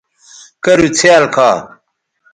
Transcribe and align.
کرُو 0.63 0.87
څھیال 0.97 1.23
کھا 1.35 1.49